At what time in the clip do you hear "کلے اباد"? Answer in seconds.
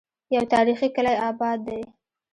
0.95-1.57